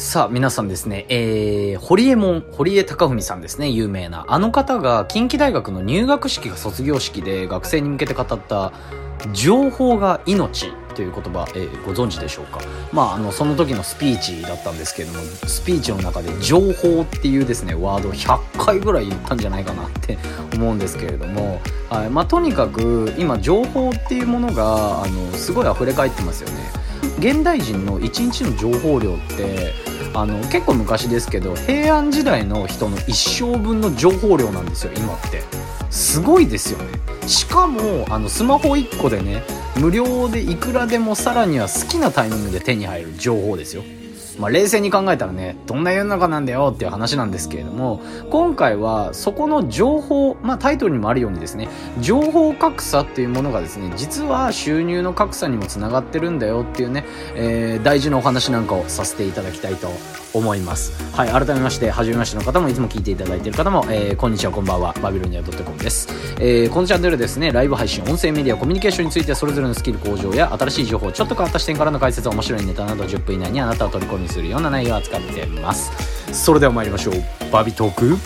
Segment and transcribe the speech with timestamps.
[0.00, 4.24] さあ、皆さんですね、えー、堀江門、堀江貴文さんですね、有名な。
[4.28, 8.72] あの方が近畿大学の入学式が卒業式で学生に向けて語った
[9.34, 12.60] 情報が命という言葉、えー、ご存知でしょうか
[12.94, 20.16] まあ、あの、その時のスピーチだったんですけれども、スピーチの中で情報っていうですね、ワードを100回ぐらい言ったんじゃないかなって
[20.56, 21.60] 思うんですけれども、
[21.90, 22.08] はい。
[22.08, 26.80] まあ、とにかく、今、情報っていうものが、あの、すごい溢れ返ってますよね。
[27.18, 35.42] 現代人の1日の情報量ってあの結構昔ですけど平安時代の人の一生分の情報量なんですよ今って。
[35.90, 37.00] すごいですよね。
[37.26, 39.42] しかもあのスマホ1個でね
[39.76, 43.82] 無料でいくらでもさらには好きなタイミングで手に入る情報ですよ。
[44.38, 51.68] まあ、冷静に考えたらね、どんな世の中なんだよっていう話なんですけれども、今回はそこの情報、まあタイトルにもあるようにですね、
[52.00, 59.88] 情報格差っていうものがですね、実は収入の格差にもつながってるんだよっていうね、えー、大事なお話なんかをさせていただきたいと
[60.32, 60.92] 思います。
[61.16, 66.08] はい、改めまして、初めましての方もいつも聞いていただいている方も、えー、こんにちは、こんばんは、バビロニア .com です。
[66.38, 75.90] えー、このチャンネルですね、ライブ配信、音声メディア、コミュニケーションについてそれぞれのスキル向上や新しい情報、ちょっと変わった視点からの解説、面白いネタなど10分以内にあなたを虜にするような内容を扱ってます。
[76.32, 77.14] それでは参りましょう。
[77.50, 78.16] バビトーク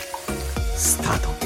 [0.77, 1.44] スタート。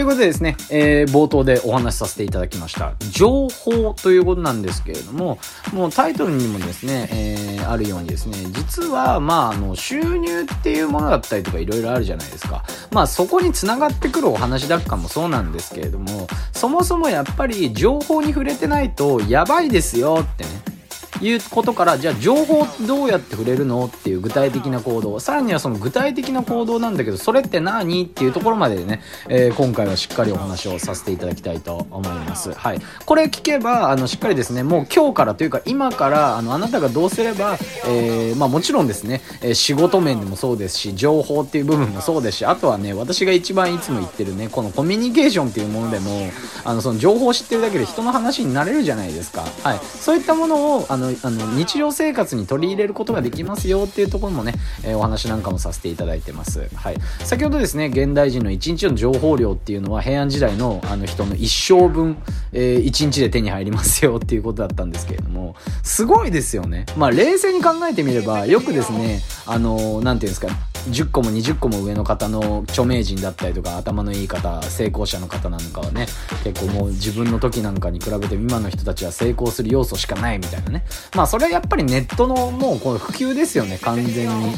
[0.00, 2.94] ということでですね、えー、冒頭でお話しさせていただきました。
[3.10, 5.38] 情報ということなんですけれども、
[5.74, 12.64] もうタイトルにもですね、えー、あるようにですね、実は、まあ、あの、収入っていうものだったりとかいろいろあるじゃないですか。
[12.92, 20.79] まあ、そこに繋がってくるお話だっかもそうなんですけれども、そもそもやっぱり情報に触れてないとやばいですよってね、
[21.20, 25.18] いうことから、じゃあ情報どうやって触れるのっていう具体的な行動。
[25.20, 32.52] さらにはその具体的な行動なんだけど、それって何っていうところまでね、えー、今回はしっかりお話をさせていただきたいと思います。
[32.52, 32.80] はい。
[33.04, 46.30] これ聞けば、あの、しっかりですね、もう今日からというか今から、あの、あなたがどうすれば、えー、まあもちろんですね、えー、仕事面でもそうですし、情報っていう部分もそうですし、あとはね、私が一番いつも言ってるね、このコミュニケーションっていうものでも、
[46.64, 49.44] あの、その情報を知ってるだけで人の話になれるじゃないですか。
[49.62, 49.80] はい。
[49.82, 56.68] そういったものを、あの、のあの日常生活に取り入れることができますよっていうところもね、えー、お話なんかもさせていただいてます。
[56.74, 56.96] はい。
[57.24, 62.16] 先ほどですね、現代人の1日の情報量っていうのは平安時代のあの人の一生分、
[62.52, 66.86] えー、1日で手に入りますよっていうことだったんですけれども、すごいですよね。
[66.96, 70.48] まあ冷静に考えてみれば、よくですね、あのー、ていうんですか、
[70.88, 76.06] 10個も20個も上の方の著名人だったりとか頭のいい方成功者の方なんかはね
[76.44, 84.54] 結構もう自分の時なんかに比べて今の人たちは成功する要素しかないみたいなねまあそれはやっぱりネットのもうこの普及ですよね完全にうん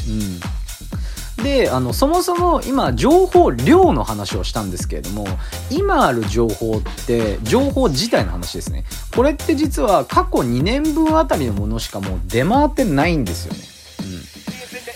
[1.43, 5.27] で、あの、そもそも今、情報量の話をしたんですけれども、
[5.71, 8.85] 今ある情報って、情報自体の話ですね。
[9.15, 13.72] これって実は過去2年分あたりのものしかもう出回ってないんですよね。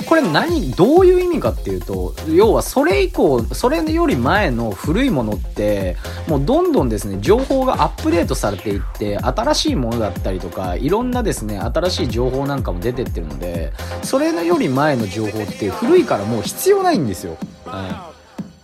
[0.06, 5.96] これ何、どういう意味かっていうと、要はそれ以降、それより前の古いものって、
[6.28, 13.72] もうどんどんですね、情報がアップデートされていって、新しいものだったりとか、いろんなですね、新しい情報なんかも出てってるので、
[14.02, 17.36] それより前の情報って古いからもう必要ないんですよ。
[17.64, 18.15] はい。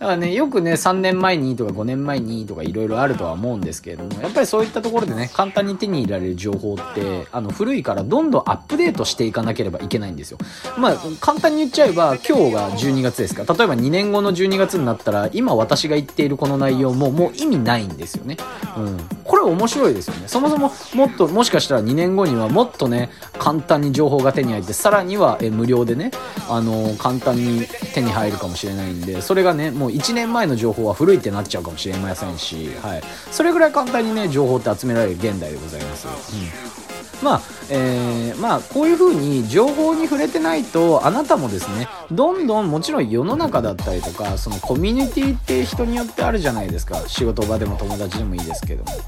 [0.03, 10.39] だからね、よくね、3年前にとか5年前にとかいろいろあるとは思うんですけれども、やっぱりそういったところでね、簡単に手に入れられる情報って、あの、古いからどんどんアップデートしていかなければいけないんですよ。
[10.77, 13.43] まあ、簡単に言っちゃえば、今日が12月ですか。
[13.53, 18.35] 例えば2年後の12月になったら、今私が言っているこの内容ももう意味ないんですよね。
[18.75, 18.97] うん。
[19.23, 20.27] これ面白いですよね。
[20.27, 23.09] そもそももっと、もしかしたら2年後にはもっとね、
[23.39, 26.11] 簡単に情報が手に入って、さらにはえ無料でね、
[26.49, 33.03] あの、簡単に手に入るかもしれないんで、それがね、もう1年前の情報は古いってなっちゃうかもしれませんし、はい。
[33.31, 36.07] それぐらい簡単にね、情報って集められる現代でございます。
[36.07, 36.83] うん
[37.23, 47.01] まあ、えー、まあ、こういう風に情報に触れてないと、あなたもですね、どんどんもちろん世の中だったりとか、そのコミュニティって人によってあるじゃないですか。
[47.07, 48.91] 仕事場でも友達でもいいですけども。
[48.91, 48.99] はい。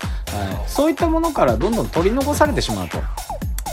[0.66, 3.00] そういったものからどんどん取り残されてしまうと。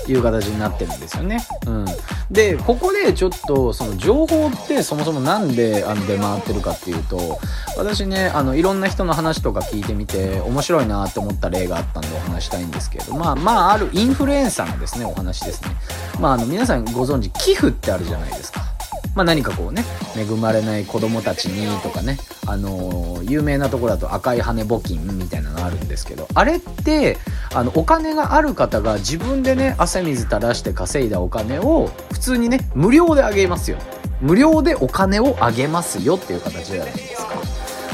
[0.09, 1.45] いう形になってるんですよね。
[1.67, 1.85] うん。
[2.31, 7.39] で、ここでちょっと、その情報ってそもそも何であの出回ってるかっていうと、
[7.77, 15.71] 私ね、あの、いろんな人の話とか聞いてみて、面白いなって思った例があったんでお話したいんですけど、まあ、まあ、あるインフルエンサーのですね、お話ですね。
[16.19, 18.72] まあ、あの、皆さんご存知、寄付ってあるじゃないですか。
[19.15, 19.85] まあ、何かこうね、
[20.17, 27.19] 恵まれない子供たちにとかね、あのー、有名なところだと赤い羽募金みたいなのあるんですけど、あれって、
[27.55, 33.79] あの、お金がある方が自分でね、汗水垂らして稼いだお金を普通にね、無料であげますよ。
[34.23, 37.12] 無料でお金をあげますよっていう形じゃないですか。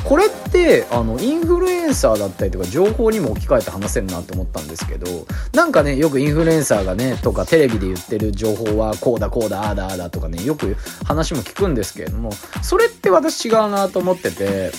[0.08, 12.32] これってあのインフルエンサーだったりとか情報にも置き換えて話せるなと思ったんですけどなんかねよくインフルエンサーがねとかテレビで言ってる情報はこうだこうだああだああだとかねよく話も聞くんですけれども
[12.62, 14.72] それって私違うなと思ってて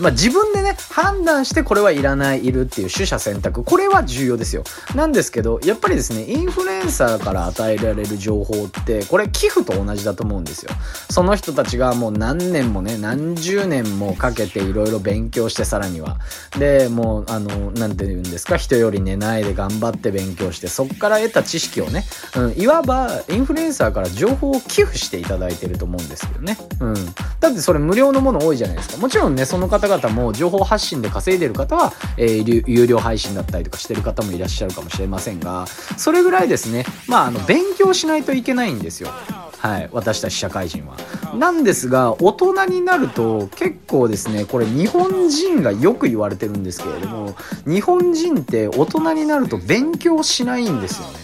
[0.00, 3.64] まあ、自分でね、判断してこれはいらない、いるっていう取捨選択。
[3.64, 4.64] これは重要ですよ。
[4.94, 10.70] なんですけど、やっぱりですね、インフルエンサーから与えられる情報って、これ寄付と同じだと思うんですよ。
[11.10, 16.18] その人たちがもう何年もね、何十年もかけていろいろ勉強してさらには。
[16.58, 22.04] で、もう、あの、なんて言うんですか、人より寝ないで頑張って勉強して、そっから得た知識をね、
[22.36, 26.58] うん、いわば、インフルエンサーから情報を寄付していただいてると思うんですけどね。
[26.80, 26.94] うん。
[27.40, 28.96] だってそれ無料のもの多いじゃないですか。
[28.98, 39.10] もちろんね、その方々も情報発信で稼いでる方は、えー、有料配信だったりとかしてる方もいらっしゃるかもしれませんが、それぐらいですね、まあ、あの、勉強しないといけないんですよ。
[39.58, 40.96] はい、私たち社会人は。
[41.36, 47.34] なんですが、大人になると結構ですね、これ日本人がよく言われてるんですけれども、
[47.66, 51.14] 日本人って大人になると勉強しないんですよね。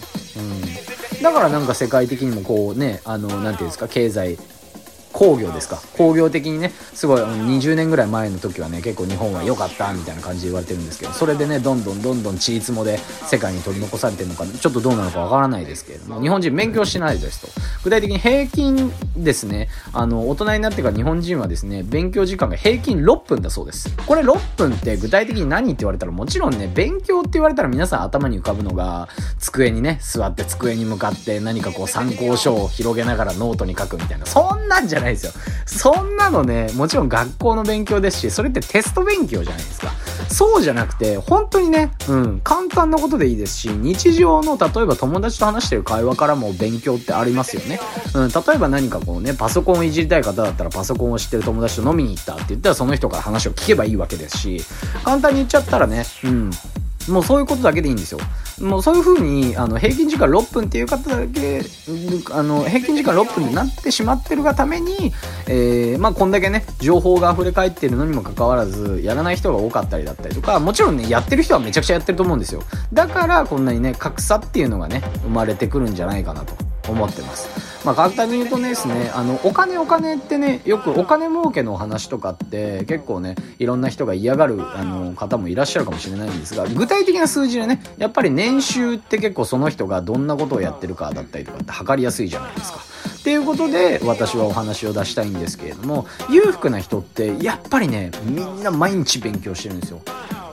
[1.16, 1.22] うん。
[1.22, 4.36] だからなんか世界的にもこうね、あの、なんていうんですか、経済
[5.14, 5.80] 工業ですか？
[5.96, 17.48] 工業的にねすごい20年ぐらい前の時はね結構日本は良かったみたいな感じで言われてるんですけどそれでねどんどんどんどんちいつもで世界に取り残されてるのかちょっとどうなのかわからないですけれども日本人勉強しないですと。
[17.84, 29.08] 具体的に平均ですねあの大人になってから日本人はですね勉強時間が平均6分だそうですこれ6分って具体的に何って言われたらもちろんね勉強って言われたら皆さん頭に浮かぶのが
[29.38, 35.32] 机にね座って机に向かって何かこう参考書を広げながらノートに書くみたいなそんなんじゃないですよ。
[35.66, 39.92] そんなのね、もちろん学校の勉強ですし、それってテスト勉強じゃないですか。
[40.28, 47.80] そうじゃなくて、本当にね、うん、簡単なことでいいですし、日常の、例えば友達と話してる会話からも勉強ってありますよね。
[48.14, 54.60] うん、例えば何かこうね、パソコンをいじりたい方だったらパソコンを知ってる友達と飲みに行ったって言ったらその人から話を聞けばいいわけですし、
[55.04, 56.50] 簡単に言っちゃったらね、うん、
[57.08, 58.18] もうそういうことだけでいいんですよ。
[58.60, 61.60] もうそういう風に、あの、平均時間6分っていう方だけ、
[62.32, 65.12] あの、平均時間6分になってしまってるがために、
[65.48, 72.62] えー、まあ、こんだけね、情報が溢れ返ってるのにもかかわらず、やらない人が多かったりだったりとか、もちろんね、やってる人はめちゃくちゃやってると思うんですよ。
[72.92, 77.48] だから、こんなにね、格差っていうのがね、生まれてくるんじゃないかなと思ってます。
[77.84, 92.80] まあ、簡単に言うとねですね、あの、お金お金ってね、よくお金儲けのお話とかって結構ね、いろんな人が嫌がる、あの、方もいらっしゃるかもしれないんですが、具体的な数字でね、やっぱり年収って結構その人がどんなことをやってるかだったりとかって測りやすいじゃないですか。
[93.18, 100.02] っていうことで私はお話を出したいんですけれども裕福な人ってやっぱりねみんな毎日勉強してるんですよ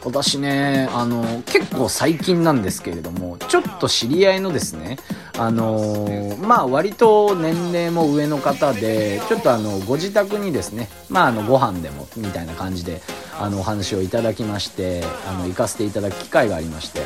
[0.03, 4.97] 私ね、あの、結構最近なんですけれども、ちょっと知り合いのですね、
[5.37, 13.01] あのまあ割と年齢も上の方で、ちょっとあの、ご自宅にですね、まああの、ご飯でも、みたいな感じで、
[13.39, 17.01] あの、お話をいただきまして、あの、行かせていただく機会がありまして、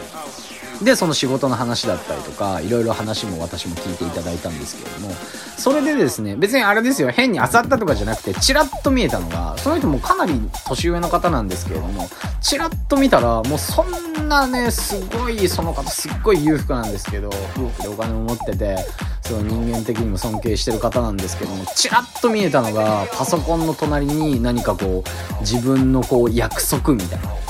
[0.81, 5.15] で、その仕事の話だったりとか、いろいろ話も私も聞いていただいたんですけれども、
[5.57, 10.33] それでですね、別にあれですよ、変に漁ったとかじゃなくて、チラッと見えたのが、その人もかなり
[10.67, 12.09] 年上の方なんですけれども、
[12.41, 18.77] チラッと見たら、もうそんなね、すごい、その方すっごい裕福なんですけど、裕福でお金も持ってて、
[19.21, 27.44] その人間的にも尊敬してる方なんですけども、チラッと見えたのが、パソコンの隣に何かこう、自分のこう、約束みたいな。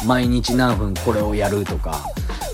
[0.00, 2.04] うん、毎日何分これをやるとか、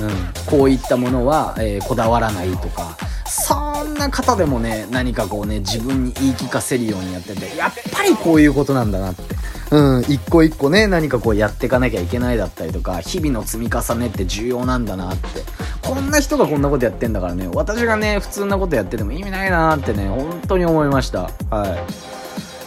[0.01, 9.23] うん、こういったものは、えー、こだわらないとか、そんな方でもね、何かこうね、自分に言い聞かせるようにやってて、やっぱりこういうことなんだなって。
[9.71, 15.43] うん、一個一個ね、何かこうやっていかなきゃいけないだったりとか、日々の積み重ねって重要なんだなって。
[15.83, 21.31] こんな人がこんなことやってんだからね、私がね、普通なことやってても意味ないなってね、本当に思いました。
[21.51, 22.24] はい。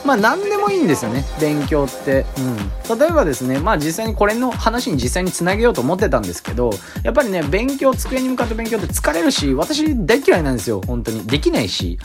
[0.08, 1.26] まあ何でもいいんですよね。
[1.42, 6.70] 勉強って、うん、例えばですねまあ実際にこれの話に実際につなげようと思ってたんですけど
[7.04, 10.82] やっぱりね勉強机に向かって勉強って疲れるし私大嫌いなんですよ。
[10.88, 11.28] 本当に。
[11.28, 12.00] できないし。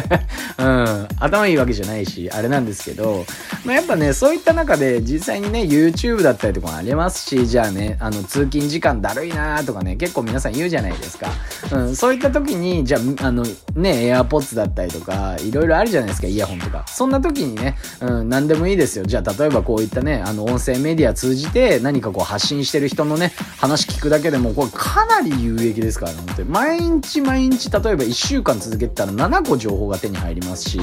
[0.58, 1.08] うん。
[1.20, 3.26] 頭いいわけじゃないしあれなんですけど、
[3.66, 11.28] まあ、やっぱねそういった中で実際にね YouTube だったりとかもありますしじゃあねあの通勤時間だるいなとかね結構皆さん言うじゃないですか、
[11.72, 13.42] うん、そういった時にじゃああの
[13.74, 16.84] ね AirPods だったりとかいろいろあるじゃないですかイヤホンとか。
[16.86, 19.04] そんな時時にね、うん、何でもいいですよ。
[19.04, 26.48] じゃあ、例えばこういったね、あの、音声メディア通じて何かこう発信してる人のね、話聞くだけでも、これかなり有益ですからね、本当に。
[26.48, 30.78] 毎日毎日、例えば1週間続けてたら7個情報が手に入りますし、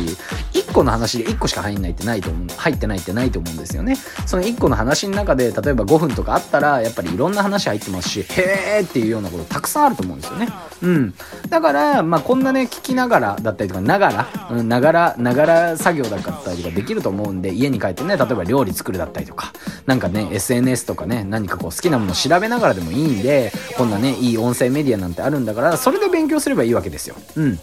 [0.54, 3.98] 1個の話で1個しか入んないってないと思う、入ってないってないと思うんですよね。
[4.26, 10.50] その1個の話の中で、例えば5分とかあったら、やっぱりいろんな話入ってますし、へーっていうようなことたくさんあると思うんですよね。
[10.84, 11.14] うん。
[11.50, 19.54] だから、まあ、こんなね、聞きながらだったりとか、ながら、うん、ながら、ながら作業だからだったりとかできると思うんで、家に帰ってね、例えば料理作るだったりとか、
[19.86, 27.16] なんかね、SNS とかね、何かこう好きなもの調べながらでもいいんで、こんなね、いい音声メディアなんてあるんだから、それで勉強すればいいわけですよ。
[27.36, 27.60] うん。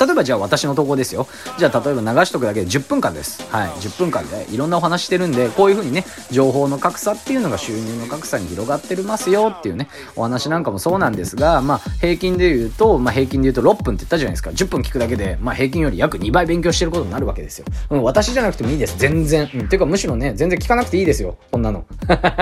[0.00, 1.26] 例えばじゃあ私の投稿ですよ。
[1.58, 3.42] じゃあ例えば流しとくだけで10分間です。
[3.50, 3.68] はい。
[3.68, 14.50] 10分間でいろんなお話してるんで、こういう風にね、情報の格差っていうのが収入の格差に広がってるますよっていうね、お話なんかもそうなんですが、まあ平均で言うと、まあ平均で言うと6分って言ったじゃないですか。
[14.50, 17.66] 10分聞くだけで、まあ平均より約2倍勉強してることになるわけですよ。
[17.90, 18.96] うん、私じゃなくてもいいです。
[18.98, 19.50] 全然。
[19.54, 19.68] うん。
[19.68, 21.36] ていうかむしろね、全然聞かなくていいですよ。
[21.50, 21.84] こんなの。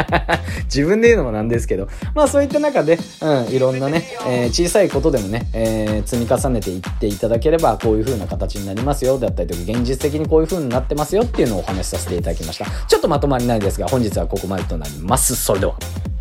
[0.67, 1.89] 自分で言うのもなんですけど。
[2.15, 12.67] まあそういった中で、うん、いろんなね、えー、小さいことでもね、えー、積み重ねていっていただだければ、こういう風な形になりますよ、だったりとか、現実的にこういう風になってますよっていうのをお話しさせていただきました。
[12.87, 15.37] ちょっとまとまりないですが、本日はここまでとなります。
[15.37, 16.16] それでは。